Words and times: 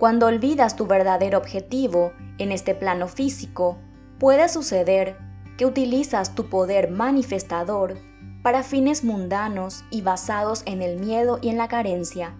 Cuando 0.00 0.28
olvidas 0.28 0.76
tu 0.76 0.86
verdadero 0.86 1.36
objetivo 1.36 2.14
en 2.38 2.52
este 2.52 2.74
plano 2.74 3.06
físico, 3.06 3.76
puede 4.18 4.48
suceder 4.48 5.18
que 5.58 5.66
utilizas 5.66 6.34
tu 6.34 6.48
poder 6.48 6.90
manifestador 6.90 7.98
para 8.42 8.62
fines 8.62 9.04
mundanos 9.04 9.84
y 9.90 10.00
basados 10.00 10.62
en 10.64 10.80
el 10.80 10.98
miedo 10.98 11.38
y 11.42 11.50
en 11.50 11.58
la 11.58 11.68
carencia, 11.68 12.34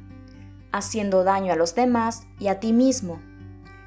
haciendo 0.73 1.23
daño 1.23 1.53
a 1.53 1.57
los 1.57 1.75
demás 1.75 2.23
y 2.39 2.49
a 2.49 2.61
ti 2.61 2.73
mismo, 2.73 3.21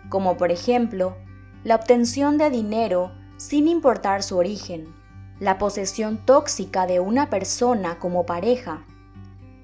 como 0.08 0.38
por 0.38 0.52
ejemplo 0.52 1.18
la 1.64 1.74
obtención 1.74 2.38
de 2.38 2.52
dinero 2.52 3.12
sin 3.38 3.68
importar 3.68 4.22
su 4.22 4.38
origen, 4.38 4.94
la 5.40 5.58
posesión 5.58 6.24
tóxica 6.24 6.86
de 6.86 7.00
una 7.00 7.32
persona 7.32 7.98
como 7.98 8.28
pareja, 8.28 8.86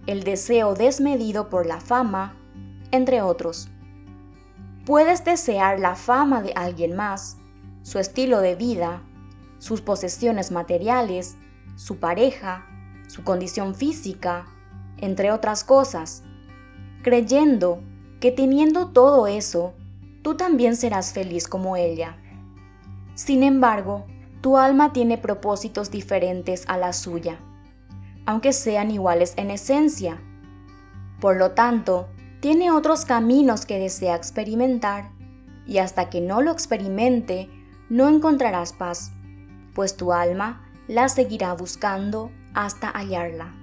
el 0.07 0.23
deseo 0.23 0.73
desmedido 0.73 1.47
por 1.47 1.67
la 1.67 1.79
fama, 1.79 2.35
entre 2.89 3.21
otros. 3.21 3.69
Puedes 4.89 5.23
desear 5.23 5.79
la 5.79 5.95
fama 5.95 6.41
de 6.41 6.51
alguien 6.55 6.95
más, 6.95 7.37
su 7.83 7.99
estilo 7.99 8.41
de 8.41 8.55
vida, 8.55 9.03
sus 9.59 9.81
posesiones 9.81 10.49
materiales, 10.49 11.37
su 11.75 11.99
pareja, 11.99 12.65
su 13.07 13.23
condición 13.23 13.75
física, 13.75 14.47
entre 14.97 15.31
otras 15.31 15.63
cosas, 15.63 16.23
creyendo 17.03 17.83
que 18.19 18.31
teniendo 18.31 18.87
todo 18.87 19.27
eso, 19.27 19.75
tú 20.23 20.35
también 20.35 20.75
serás 20.75 21.13
feliz 21.13 21.47
como 21.47 21.75
ella. 21.75 22.17
Sin 23.13 23.43
embargo, 23.43 24.07
tu 24.41 24.57
alma 24.57 24.91
tiene 24.91 25.19
propósitos 25.19 25.91
diferentes 25.91 26.63
a 26.67 26.79
la 26.79 26.93
suya, 26.93 27.37
aunque 28.25 28.53
sean 28.53 28.89
iguales 28.89 29.35
en 29.37 29.51
esencia. 29.51 30.19
Por 31.21 31.37
lo 31.37 31.51
tanto, 31.51 32.07
tiene 32.39 32.71
otros 32.71 33.05
caminos 33.05 33.65
que 33.65 33.79
desea 33.79 34.15
experimentar, 34.15 35.11
y 35.65 35.79
hasta 35.79 36.09
que 36.09 36.21
no 36.21 36.41
lo 36.41 36.51
experimente, 36.51 37.49
no 37.89 38.07
encontrarás 38.07 38.73
paz, 38.73 39.11
pues 39.73 39.97
tu 39.97 40.13
alma 40.13 40.65
la 40.87 41.09
seguirá 41.09 41.53
buscando 41.53 42.31
hasta 42.53 42.89
hallarla. 42.89 43.53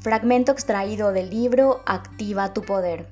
Fragmento 0.00 0.50
extraído 0.52 1.12
del 1.12 1.30
libro 1.30 1.82
Activa 1.86 2.54
tu 2.54 2.62
poder. 2.62 3.08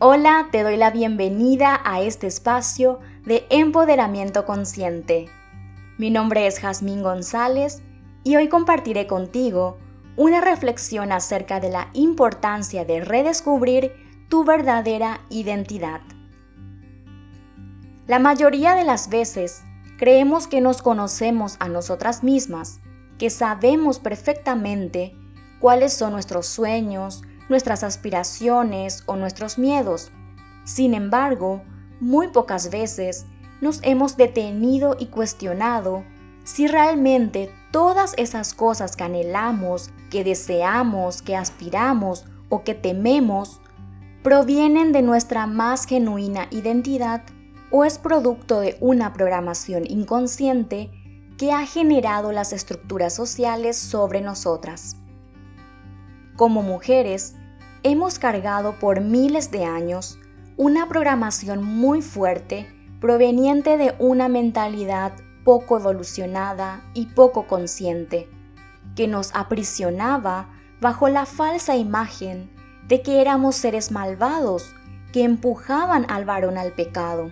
Hola, 0.00 0.48
te 0.50 0.64
doy 0.64 0.76
la 0.76 0.90
bienvenida 0.90 1.80
a 1.84 2.02
este 2.02 2.26
espacio 2.26 2.98
de 3.24 3.46
empoderamiento 3.48 4.44
consciente. 4.44 5.28
Mi 5.98 6.10
nombre 6.10 6.48
es 6.48 6.58
Jazmín 6.58 7.04
González 7.04 7.80
y 8.24 8.34
hoy 8.34 8.48
compartiré 8.48 9.06
contigo 9.06 9.78
una 10.16 10.40
reflexión 10.40 11.12
acerca 11.12 11.60
de 11.60 11.70
la 11.70 11.88
importancia 11.94 12.84
de 12.84 13.00
redescubrir 13.00 13.92
tu 14.28 14.44
verdadera 14.44 15.20
identidad. 15.30 16.00
La 18.06 18.18
mayoría 18.18 18.74
de 18.74 18.84
las 18.84 19.08
veces 19.08 19.62
creemos 19.98 20.46
que 20.46 20.60
nos 20.60 20.82
conocemos 20.82 21.56
a 21.60 21.68
nosotras 21.68 22.22
mismas, 22.22 22.80
que 23.18 23.30
sabemos 23.30 24.00
perfectamente 24.00 25.14
cuáles 25.60 25.92
son 25.92 26.12
nuestros 26.12 26.46
sueños, 26.46 27.22
nuestras 27.48 27.84
aspiraciones 27.84 29.04
o 29.06 29.16
nuestros 29.16 29.58
miedos. 29.58 30.10
Sin 30.64 30.94
embargo, 30.94 31.62
muy 32.00 32.28
pocas 32.28 32.70
veces 32.70 33.26
nos 33.60 33.80
hemos 33.84 34.16
detenido 34.16 34.96
y 34.98 35.06
cuestionado 35.06 36.04
si 36.44 36.66
realmente 36.66 37.50
todas 37.70 38.14
esas 38.16 38.54
cosas 38.54 38.96
que 38.96 39.04
anhelamos, 39.04 39.90
que 40.10 40.24
deseamos, 40.24 41.22
que 41.22 41.36
aspiramos 41.36 42.26
o 42.48 42.64
que 42.64 42.74
tememos, 42.74 43.60
provienen 44.22 44.92
de 44.92 45.02
nuestra 45.02 45.46
más 45.46 45.86
genuina 45.86 46.46
identidad 46.50 47.22
o 47.70 47.84
es 47.84 47.98
producto 47.98 48.60
de 48.60 48.76
una 48.80 49.12
programación 49.12 49.84
inconsciente 49.88 50.90
que 51.38 51.52
ha 51.52 51.66
generado 51.66 52.30
las 52.30 52.52
estructuras 52.52 53.14
sociales 53.14 53.76
sobre 53.76 54.20
nosotras. 54.20 54.96
Como 56.36 56.62
mujeres, 56.62 57.34
hemos 57.82 58.18
cargado 58.18 58.78
por 58.78 59.00
miles 59.00 59.50
de 59.50 59.64
años 59.64 60.18
una 60.56 60.88
programación 60.88 61.64
muy 61.64 62.02
fuerte 62.02 62.68
proveniente 63.00 63.76
de 63.76 63.94
una 63.98 64.28
mentalidad 64.28 65.12
poco 65.44 65.78
evolucionada 65.78 66.82
y 66.94 67.06
poco 67.06 67.46
consciente, 67.46 68.28
que 68.94 69.08
nos 69.08 69.34
aprisionaba 69.34 70.48
bajo 70.80 71.08
la 71.08 71.26
falsa 71.26 71.76
imagen 71.76 72.50
de 72.88 73.02
que 73.02 73.20
éramos 73.20 73.56
seres 73.56 73.90
malvados 73.90 74.74
que 75.12 75.24
empujaban 75.24 76.06
al 76.10 76.24
varón 76.24 76.58
al 76.58 76.72
pecado, 76.72 77.30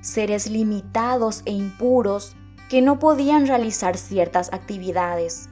seres 0.00 0.48
limitados 0.48 1.42
e 1.44 1.52
impuros 1.52 2.36
que 2.68 2.82
no 2.82 2.98
podían 2.98 3.46
realizar 3.46 3.96
ciertas 3.96 4.52
actividades, 4.52 5.48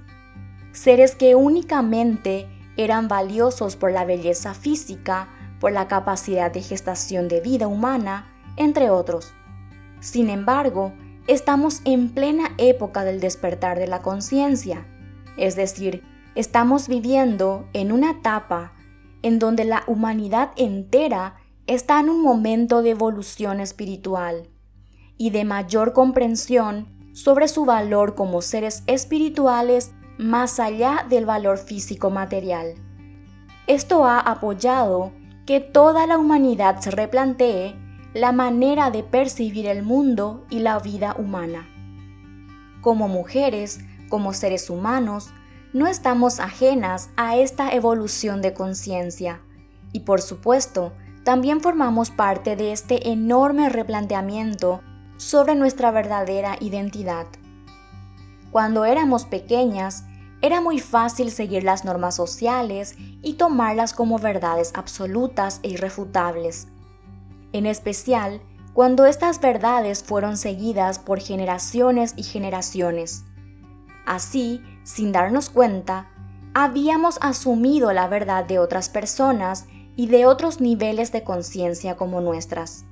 seres 0.73 1.15
que 1.15 1.35
únicamente 1.35 2.49
eran 2.77 3.09
valiosos 3.09 3.77
por 3.77 3.91
la 3.93 4.05
belleza 4.05 4.55
física 4.55 5.29
por 5.61 5.73
la 5.73 5.89
capacidad 5.89 6.53
de 6.53 6.63
gestación 6.63 7.29
de 7.29 7.41
vida 7.41 7.67
humana, 7.67 8.33
entre 8.57 8.91
otros. 8.91 9.33
Sin 10.01 10.31
embargo, 10.31 10.93
estamos 11.29 11.83
en 11.85 12.09
plena 12.09 12.55
época 12.57 13.05
del 13.05 13.21
despertar 13.21 13.79
de 13.79 13.87
la 13.87 14.01
conciencia, 14.01 14.87
es 15.37 15.55
decir, 15.55 16.03
estamos 16.35 16.89
viviendo 16.89 17.69
en 17.75 17.93
una 17.93 18.13
etapa 18.13 18.73
en 19.23 19.39
donde 19.39 19.65
la 19.65 19.85
humanidad 19.87 20.51
entera 20.57 21.37
está 21.67 22.01
en 22.01 22.09
un 22.09 22.23
momento 22.23 22.83
de 22.83 22.91
evolución 22.91 23.61
espiritual 23.61 24.49
y 25.19 25.31
de 25.31 25.45
mayor 25.45 25.93
comprensión 25.93 26.89
sobre 27.13 27.47
su 27.47 27.67
valor 27.67 28.15
como 28.15 28.41
seres 28.41 28.83
espirituales 28.87 29.93
más 30.17 30.59
allá 30.59 31.05
del 31.11 31.27
valor 31.27 31.59
físico 31.59 32.09
material. 32.11 32.75
Esto 33.67 34.07
ha 34.07 34.19
apoyado 34.19 35.13
que 35.45 35.61
toda 35.61 36.07
la 36.07 36.17
humanidad 36.17 36.81
se 36.81 36.91
replantee 36.91 37.77
la 38.19 38.33
manera 38.33 38.91
de 38.91 39.05
percibir 39.05 39.67
el 39.67 39.85
mundo 39.85 40.45
y 40.51 40.59
la 40.59 40.81
vida 40.81 41.15
humana. 41.17 41.69
Como 42.81 43.07
mujeres, 43.07 43.79
como 44.09 44.33
seres 44.33 44.71
humanos, 44.71 45.31
no 45.73 45.87
estamos 45.87 46.41
ajenas 46.41 47.11
a 47.17 47.37
esta 47.37 47.73
evolución 47.73 48.43
de 48.43 48.55
conciencia 48.55 49.41
y 49.93 50.01
por 50.01 50.21
supuesto, 50.21 50.93
también 51.25 51.61
formamos 51.61 52.11
parte 52.11 52.57
de 52.57 52.73
este 52.73 53.11
enorme 53.11 53.69
replanteamiento 53.69 54.81
sobre 55.17 55.55
nuestra 55.55 55.93
verdadera 55.93 56.57
identidad. 56.61 57.27
Cuando 58.51 58.85
éramos 58.85 59.27
pequeñas, 59.27 60.05
era 60.43 60.61
muy 60.61 60.81
fácil 60.81 61.31
seguir 61.31 61.63
las 61.63 61.85
normas 61.85 62.17
sociales 62.17 62.97
y 63.23 63.35
tomarlas 63.35 63.93
como 63.93 64.19
verdades 64.19 64.73
absolutas 64.75 65.61
e 65.63 65.69
irrefutables. 65.69 66.67
En 67.53 67.67
especial, 67.67 68.43
cuando 68.75 69.07
estas 69.07 69.41
verdades 69.41 70.05
fueron 70.05 70.37
seguidas 70.37 70.99
por 70.99 71.21
generaciones 71.21 72.15
y 72.17 72.23
generaciones. 72.23 73.25
Así, 74.07 74.63
sin 74.85 75.13
darnos 75.13 75.51
cuenta, 75.51 76.11
habíamos 76.55 77.19
asumido 77.21 77.93
la 77.93 78.09
verdad 78.09 78.45
de 78.45 78.59
otras 78.59 78.89
personas 78.89 79.67
y 79.97 80.07
de 80.07 80.27
otros 80.27 80.61
niveles 80.61 81.11
de 81.13 81.25
conciencia 81.25 81.97
como 81.97 82.21
nuestras. 82.21 82.85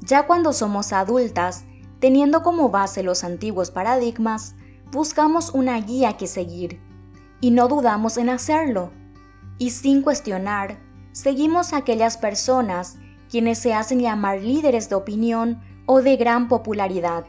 Ya 0.00 0.26
cuando 0.26 0.52
somos 0.52 0.92
adultas, 0.92 1.64
teniendo 1.98 2.42
como 2.42 2.70
base 2.70 3.02
los 3.02 3.22
antiguos 3.22 3.70
paradigmas, 3.70 4.54
buscamos 4.90 5.50
una 5.50 5.78
guía 5.80 6.16
que 6.16 6.26
seguir 6.26 6.80
y 7.40 7.50
no 7.50 7.68
dudamos 7.68 8.16
en 8.16 8.30
hacerlo. 8.30 8.90
Y 9.58 9.70
sin 9.70 10.02
cuestionar, 10.02 10.78
seguimos 11.12 11.72
a 11.72 11.78
aquellas 11.78 12.16
personas 12.16 12.96
quienes 13.30 13.58
se 13.58 13.72
hacen 13.72 14.00
llamar 14.00 14.40
líderes 14.40 14.88
de 14.88 14.96
opinión 14.96 15.60
o 15.86 16.02
de 16.02 16.16
gran 16.16 16.48
popularidad, 16.48 17.24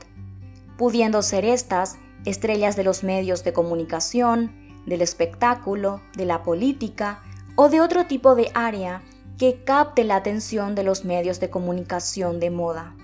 pudiendo 0.77 1.21
ser 1.21 1.45
estas 1.45 1.97
estrellas 2.25 2.75
de 2.75 2.83
los 2.83 3.03
medios 3.03 3.43
de 3.43 3.53
comunicación, 3.53 4.51
del 4.85 5.01
espectáculo, 5.01 6.01
de 6.15 6.25
la 6.25 6.43
política 6.43 7.21
o 7.55 7.69
de 7.69 7.81
otro 7.81 8.05
tipo 8.07 8.35
de 8.35 8.51
área 8.53 9.01
que 9.37 9.63
capte 9.63 10.03
la 10.03 10.17
atención 10.17 10.75
de 10.75 10.83
los 10.83 11.05
medios 11.05 11.39
de 11.39 11.49
comunicación 11.49 12.39
de 12.39 12.49
moda. 12.49 12.95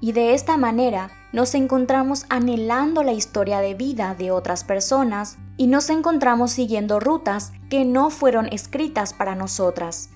Y 0.00 0.12
de 0.12 0.34
esta 0.34 0.56
manera 0.56 1.10
nos 1.32 1.54
encontramos 1.54 2.24
anhelando 2.28 3.02
la 3.02 3.12
historia 3.12 3.60
de 3.60 3.74
vida 3.74 4.14
de 4.14 4.30
otras 4.30 4.64
personas 4.64 5.38
y 5.56 5.66
nos 5.66 5.90
encontramos 5.90 6.52
siguiendo 6.52 7.00
rutas 7.00 7.52
que 7.68 7.84
no 7.84 8.10
fueron 8.10 8.46
escritas 8.46 9.12
para 9.12 9.34
nosotras. 9.34 10.10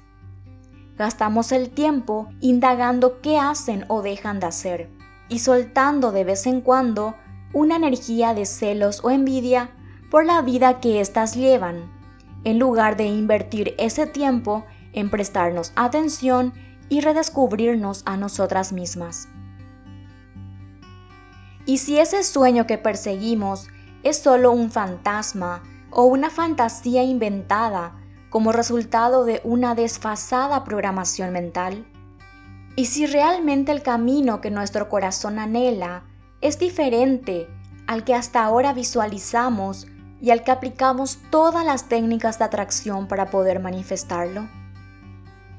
Gastamos 0.96 1.52
el 1.52 1.70
tiempo 1.70 2.28
indagando 2.40 3.20
qué 3.20 3.38
hacen 3.38 3.84
o 3.88 4.02
dejan 4.02 4.40
de 4.40 4.46
hacer 4.46 4.90
y 5.28 5.38
soltando 5.38 6.12
de 6.12 6.24
vez 6.24 6.46
en 6.46 6.60
cuando 6.60 7.14
una 7.54 7.76
energía 7.76 8.34
de 8.34 8.44
celos 8.46 9.00
o 9.02 9.10
envidia 9.10 9.70
por 10.10 10.26
la 10.26 10.42
vida 10.42 10.80
que 10.80 11.00
éstas 11.00 11.34
llevan, 11.34 11.90
en 12.44 12.58
lugar 12.58 12.96
de 12.96 13.06
invertir 13.06 13.74
ese 13.78 14.06
tiempo 14.06 14.64
en 14.92 15.08
prestarnos 15.08 15.72
atención 15.74 16.52
y 16.90 17.00
redescubrirnos 17.00 18.02
a 18.04 18.18
nosotras 18.18 18.72
mismas. 18.72 19.28
Y 21.64 21.78
si 21.78 21.98
ese 21.98 22.22
sueño 22.24 22.66
que 22.66 22.76
perseguimos 22.76 23.68
es 24.02 24.18
solo 24.18 24.52
un 24.52 24.70
fantasma 24.70 25.62
o 25.90 26.04
una 26.04 26.28
fantasía 26.28 27.02
inventada 27.04 28.01
como 28.32 28.50
resultado 28.50 29.26
de 29.26 29.42
una 29.44 29.74
desfasada 29.74 30.64
programación 30.64 31.32
mental, 31.32 31.86
y 32.74 32.86
si 32.86 33.04
realmente 33.04 33.72
el 33.72 33.82
camino 33.82 34.40
que 34.40 34.50
nuestro 34.50 34.88
corazón 34.88 35.38
anhela 35.38 36.04
es 36.40 36.58
diferente 36.58 37.46
al 37.86 38.04
que 38.04 38.14
hasta 38.14 38.42
ahora 38.42 38.72
visualizamos 38.72 39.86
y 40.22 40.30
al 40.30 40.44
que 40.44 40.50
aplicamos 40.50 41.18
todas 41.28 41.66
las 41.66 41.90
técnicas 41.90 42.38
de 42.38 42.46
atracción 42.46 43.06
para 43.06 43.26
poder 43.26 43.60
manifestarlo. 43.60 44.48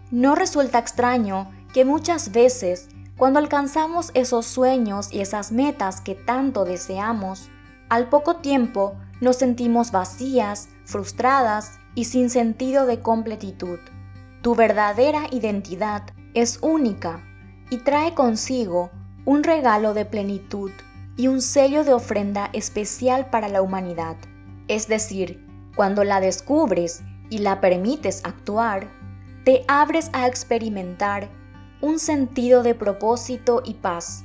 No 0.10 0.34
resulta 0.34 0.80
extraño 0.80 1.52
que 1.74 1.86
muchas 1.86 2.32
veces, 2.32 2.90
cuando 3.18 3.38
alcanzamos 3.38 4.10
esos 4.16 4.48
sueños 4.48 5.14
y 5.14 5.22
esas 5.22 5.52
metas 5.52 6.02
que 6.02 6.16
tanto 6.16 6.66
deseamos, 6.66 7.50
al 7.90 8.10
poco 8.10 8.38
tiempo 8.38 8.96
nos 9.22 9.36
sentimos 9.36 9.92
vacías, 9.92 10.70
frustradas 10.86 11.80
y 11.96 12.06
sin 12.06 12.30
sentido 12.30 12.86
de 12.86 13.00
completitud. 13.00 13.80
Tu 14.42 14.56
verdadera 14.56 15.28
identidad 15.32 16.04
es 16.34 16.60
única 16.62 17.24
y 17.70 17.78
trae 17.78 18.14
consigo 18.14 18.92
un 19.26 19.44
regalo 19.44 19.94
de 19.94 20.06
plenitud 20.06 20.72
y 21.16 21.28
un 21.28 21.42
sello 21.42 21.84
de 21.84 21.94
ofrenda 21.94 22.50
especial 22.54 23.30
para 23.30 23.48
la 23.48 23.62
humanidad. 23.62 24.18
Es 24.68 24.88
decir, 24.88 25.46
cuando 25.76 26.04
la 26.04 26.20
descubres 26.20 27.04
y 27.30 27.40
la 27.40 27.62
permites 27.62 28.22
actuar, 28.24 28.90
te 29.44 29.64
abres 29.68 30.10
a 30.14 30.28
experimentar 30.28 31.30
un 31.82 32.00
sentido 32.00 32.64
de 32.64 32.76
propósito 32.76 33.62
y 33.66 33.76
paz, 33.76 34.24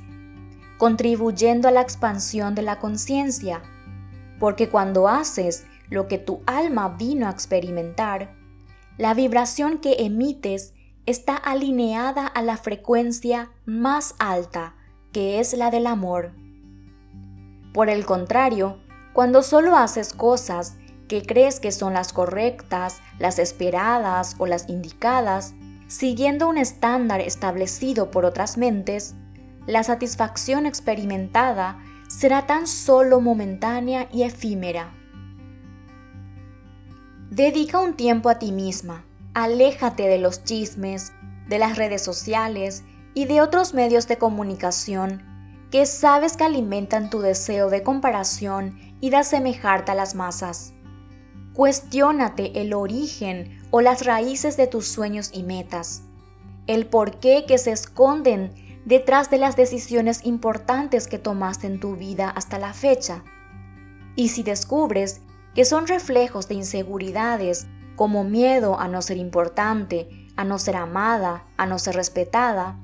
contribuyendo 0.77 1.67
a 1.67 1.71
la 1.71 1.81
expansión 1.81 2.55
de 2.55 2.61
la 2.61 2.79
conciencia, 2.79 3.61
porque 4.39 4.69
cuando 4.69 5.07
haces 5.07 5.65
lo 5.89 6.07
que 6.07 6.17
tu 6.17 6.41
alma 6.45 6.89
vino 6.89 7.27
a 7.27 7.31
experimentar, 7.31 8.35
la 8.97 9.13
vibración 9.13 9.79
que 9.79 9.95
emites 9.99 10.73
está 11.05 11.35
alineada 11.35 12.27
a 12.27 12.41
la 12.41 12.57
frecuencia 12.57 13.51
más 13.65 14.15
alta, 14.19 14.75
que 15.11 15.39
es 15.39 15.53
la 15.53 15.71
del 15.71 15.87
amor. 15.87 16.33
Por 17.73 17.89
el 17.89 18.05
contrario, 18.05 18.79
cuando 19.13 19.41
solo 19.41 19.75
haces 19.75 20.13
cosas 20.13 20.77
que 21.07 21.23
crees 21.23 21.59
que 21.59 21.71
son 21.71 21.93
las 21.93 22.13
correctas, 22.13 23.01
las 23.17 23.39
esperadas 23.39 24.35
o 24.37 24.45
las 24.45 24.69
indicadas, 24.69 25.55
siguiendo 25.87 26.47
un 26.47 26.57
estándar 26.57 27.19
establecido 27.19 28.11
por 28.11 28.25
otras 28.25 28.57
mentes, 28.57 29.15
la 29.65 29.83
satisfacción 29.83 30.65
experimentada 30.65 31.79
será 32.07 32.45
tan 32.45 32.67
solo 32.67 33.21
momentánea 33.21 34.07
y 34.11 34.23
efímera. 34.23 34.98
Dedica 37.29 37.79
un 37.79 37.93
tiempo 37.93 38.29
a 38.29 38.39
ti 38.39 38.51
misma, 38.51 39.05
aléjate 39.35 40.07
de 40.07 40.17
los 40.17 40.43
chismes, 40.43 41.13
de 41.47 41.59
las 41.59 41.77
redes 41.77 42.01
sociales 42.01 42.83
y 43.13 43.25
de 43.25 43.41
otros 43.41 43.75
medios 43.75 44.07
de 44.07 44.17
comunicación 44.17 45.21
que 45.69 45.85
sabes 45.85 46.35
que 46.35 46.43
alimentan 46.43 47.11
tu 47.11 47.19
deseo 47.19 47.69
de 47.69 47.83
comparación 47.83 48.79
y 48.99 49.11
de 49.11 49.17
asemejarte 49.17 49.91
a 49.91 49.95
las 49.95 50.15
masas. 50.15 50.73
Cuestiónate 51.53 52.61
el 52.61 52.73
origen 52.73 53.61
o 53.69 53.81
las 53.81 54.05
raíces 54.05 54.57
de 54.57 54.65
tus 54.65 54.87
sueños 54.87 55.29
y 55.31 55.43
metas, 55.43 56.01
el 56.65 56.87
porqué 56.87 57.45
que 57.47 57.59
se 57.59 57.71
esconden 57.71 58.81
detrás 58.85 59.29
de 59.29 59.37
las 59.37 59.55
decisiones 59.55 60.25
importantes 60.25 61.07
que 61.07 61.19
tomaste 61.19 61.67
en 61.67 61.79
tu 61.79 61.95
vida 61.95 62.27
hasta 62.31 62.57
la 62.57 62.73
fecha. 62.73 63.23
Y 64.15 64.29
si 64.29 64.41
descubres 64.41 65.21
que 65.55 65.65
son 65.65 65.87
reflejos 65.87 66.47
de 66.47 66.55
inseguridades 66.55 67.67
como 67.95 68.23
miedo 68.23 68.79
a 68.79 68.87
no 68.87 69.01
ser 69.01 69.17
importante, 69.17 70.27
a 70.35 70.43
no 70.43 70.57
ser 70.57 70.77
amada, 70.77 71.45
a 71.57 71.65
no 71.65 71.79
ser 71.79 71.95
respetada, 71.95 72.79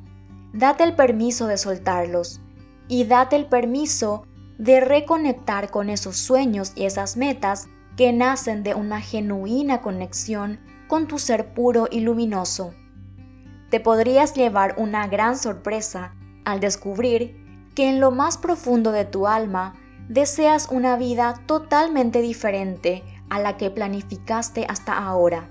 date 0.54 0.84
el 0.84 0.96
permiso 0.96 1.48
de 1.48 1.58
soltarlos 1.58 2.42
y 2.88 3.06
date 3.06 3.36
el 3.36 3.46
permiso 3.46 4.26
de 4.58 4.80
reconectar 4.80 5.70
con 5.70 5.90
esos 5.90 6.18
sueños 6.18 6.74
y 6.76 6.86
esas 6.86 7.18
metas 7.18 7.68
que 7.96 8.12
nacen 8.12 8.64
de 8.64 8.74
una 8.74 9.00
genuina 9.02 9.82
conexión 9.82 10.60
con 10.88 11.08
tu 11.08 11.18
ser 11.18 11.54
puro 11.54 11.88
y 11.90 12.02
luminoso. 12.02 12.74
Te 13.70 13.80
podrías 13.80 14.34
llevar 14.34 14.76
una 14.78 15.08
gran 15.08 15.38
sorpresa 15.38 16.14
al 16.46 16.60
descubrir 16.60 17.70
que 17.74 17.90
en 17.90 18.00
lo 18.00 18.12
más 18.12 18.38
profundo 18.38 18.92
de 18.92 19.06
tu 19.06 19.28
alma 19.28 19.74
deseas 20.08 20.68
una 20.70 20.98
vida 20.98 21.42
totalmente 21.46 22.22
diferente 22.22 23.04
a 23.30 23.40
la 23.40 23.58
que 23.58 23.72
planificaste 23.72 24.66
hasta 24.70 24.98
ahora. 24.98 25.50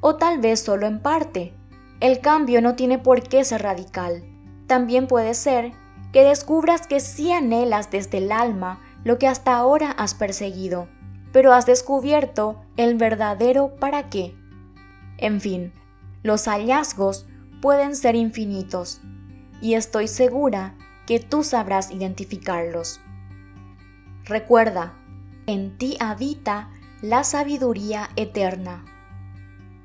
O 0.00 0.16
tal 0.16 0.38
vez 0.38 0.60
solo 0.60 0.86
en 0.86 1.00
parte. 1.00 1.54
El 2.00 2.20
cambio 2.20 2.60
no 2.60 2.74
tiene 2.74 2.98
por 2.98 3.22
qué 3.22 3.44
ser 3.44 3.62
radical. 3.62 4.22
También 4.66 5.06
puede 5.06 5.34
ser 5.34 5.72
que 6.12 6.24
descubras 6.24 6.86
que 6.86 7.00
sí 7.00 7.32
anhelas 7.32 7.90
desde 7.90 8.18
el 8.18 8.32
alma 8.32 8.80
lo 9.04 9.18
que 9.18 9.28
hasta 9.28 9.56
ahora 9.56 9.90
has 9.92 10.14
perseguido, 10.14 10.88
pero 11.32 11.52
has 11.52 11.66
descubierto 11.66 12.60
el 12.76 12.96
verdadero 12.96 13.76
para 13.76 14.08
qué. 14.10 14.34
En 15.18 15.40
fin, 15.40 15.72
los 16.22 16.46
hallazgos 16.46 17.26
pueden 17.62 17.96
ser 17.96 18.14
infinitos, 18.14 19.00
y 19.60 19.74
estoy 19.74 20.08
segura 20.08 20.74
que 21.06 21.20
tú 21.20 21.44
sabrás 21.44 21.90
identificarlos. 21.90 23.00
Recuerda, 24.26 24.94
en 25.46 25.78
ti 25.78 25.96
habita 26.00 26.70
la 27.00 27.24
sabiduría 27.24 28.10
eterna. 28.16 28.84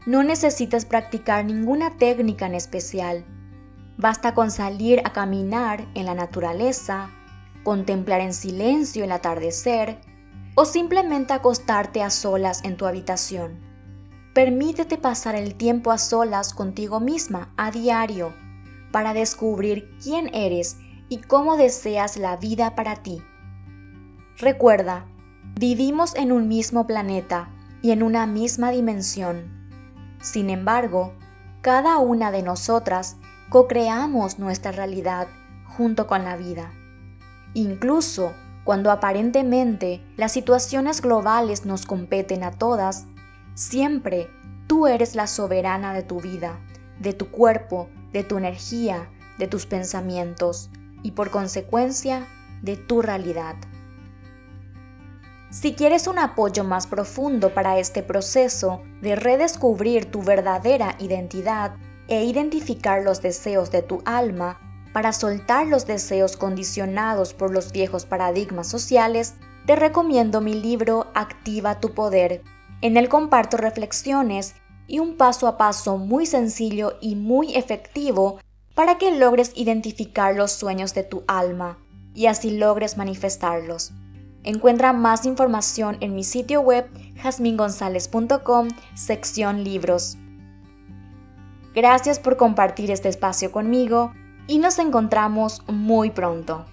No 0.05 0.23
necesitas 0.23 0.85
practicar 0.85 1.45
ninguna 1.45 1.97
técnica 1.97 2.47
en 2.47 2.55
especial 2.55 3.25
Basta 4.01 4.33
con 4.33 4.49
salir 4.49 4.99
a 5.05 5.13
caminar 5.13 5.87
en 5.93 6.07
la 6.07 6.15
naturaleza, 6.15 7.11
contemplar 7.63 8.21
en 8.21 8.33
silencio 8.33 9.03
el 9.03 9.11
atardecer 9.11 10.01
o 10.55 10.65
simplemente 10.65 11.33
acostarte 11.33 12.01
a 12.01 12.09
solas 12.09 12.63
en 12.63 12.77
tu 12.77 12.87
habitación. 12.87 13.59
Permítete 14.33 14.97
pasar 14.97 15.35
el 15.35 15.53
tiempo 15.53 15.91
a 15.91 15.99
solas 15.99 16.55
contigo 16.55 16.99
misma 16.99 17.53
a 17.57 17.69
diario 17.69 18.33
para 18.91 19.13
descubrir 19.13 19.91
quién 20.01 20.33
eres 20.33 20.77
y 21.07 21.17
cómo 21.19 21.55
deseas 21.55 22.17
la 22.17 22.37
vida 22.37 22.73
para 22.73 22.95
ti. 23.03 23.21
Recuerda, 24.37 25.05
vivimos 25.59 26.15
en 26.15 26.31
un 26.31 26.47
mismo 26.47 26.87
planeta 26.87 27.49
y 27.81 27.91
en 27.91 28.03
una 28.03 28.25
misma 28.25 28.71
dimensión. 28.71 29.69
Sin 30.21 30.49
embargo, 30.49 31.13
cada 31.61 31.97
una 31.97 32.31
de 32.31 32.41
nosotras 32.43 33.17
co-creamos 33.49 34.39
nuestra 34.39 34.71
realidad 34.71 35.27
junto 35.65 36.07
con 36.07 36.23
la 36.23 36.37
vida. 36.37 36.71
Incluso 37.53 38.33
cuando 38.63 38.91
aparentemente 38.91 40.03
las 40.17 40.31
situaciones 40.31 41.01
globales 41.01 41.65
nos 41.65 41.85
competen 41.85 42.43
a 42.43 42.51
todas, 42.51 43.05
siempre 43.55 44.29
tú 44.67 44.87
eres 44.87 45.15
la 45.15 45.27
soberana 45.27 45.93
de 45.93 46.03
tu 46.03 46.21
vida, 46.21 46.59
de 46.99 47.13
tu 47.13 47.29
cuerpo, 47.29 47.89
de 48.13 48.23
tu 48.23 48.37
energía, 48.37 49.09
de 49.37 49.47
tus 49.47 49.65
pensamientos 49.65 50.69
y 51.03 51.11
por 51.11 51.31
consecuencia 51.31 52.27
de 52.61 52.77
tu 52.77 53.01
realidad. 53.01 53.55
Si 55.51 55.75
quieres 55.75 56.07
un 56.07 56.17
apoyo 56.17 56.63
más 56.63 56.87
profundo 56.87 57.53
para 57.53 57.77
este 57.77 58.01
proceso 58.01 58.81
de 59.01 59.15
redescubrir 59.15 60.09
tu 60.09 60.23
verdadera 60.23 60.95
identidad, 60.97 61.75
e 62.11 62.25
identificar 62.25 63.03
los 63.03 63.21
deseos 63.21 63.71
de 63.71 63.81
tu 63.81 64.01
alma 64.03 64.59
para 64.91 65.13
soltar 65.13 65.67
los 65.67 65.87
deseos 65.87 66.35
condicionados 66.35 67.33
por 67.33 67.51
los 67.51 67.71
viejos 67.71 68.05
paradigmas 68.05 68.67
sociales, 68.67 69.35
te 69.65 69.77
recomiendo 69.77 70.41
mi 70.41 70.53
libro 70.53 71.07
Activa 71.13 71.79
tu 71.79 71.93
Poder. 71.93 72.43
En 72.81 72.97
él 72.97 73.07
comparto 73.07 73.55
reflexiones 73.55 74.55
y 74.87 74.99
un 74.99 75.15
paso 75.15 75.47
a 75.47 75.57
paso 75.57 75.97
muy 75.97 76.25
sencillo 76.25 76.97
y 76.99 77.15
muy 77.15 77.55
efectivo 77.55 78.39
para 78.75 78.97
que 78.97 79.17
logres 79.17 79.53
identificar 79.55 80.35
los 80.35 80.51
sueños 80.51 80.93
de 80.93 81.03
tu 81.03 81.23
alma 81.27 81.77
y 82.13 82.25
así 82.25 82.57
logres 82.57 82.97
manifestarlos. 82.97 83.93
Encuentra 84.43 84.93
más 84.93 85.25
información 85.25 85.97
en 85.99 86.15
mi 86.15 86.23
sitio 86.23 86.61
web 86.61 86.89
jasmingonzalez.com, 87.21 88.69
sección 88.95 89.63
libros. 89.63 90.17
Gracias 91.73 92.19
por 92.19 92.37
compartir 92.37 92.91
este 92.91 93.09
espacio 93.09 93.51
conmigo 93.51 94.13
y 94.47 94.57
nos 94.57 94.79
encontramos 94.79 95.61
muy 95.67 96.09
pronto. 96.09 96.65